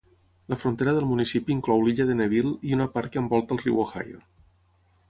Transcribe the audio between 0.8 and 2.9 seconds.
del municipi inclou l'illa de Neville i una